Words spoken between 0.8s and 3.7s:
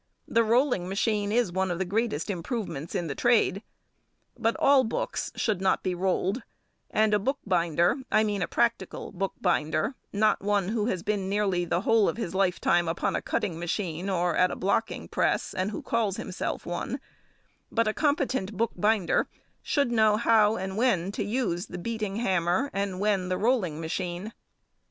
machine is one of the greatest improvements in the trade,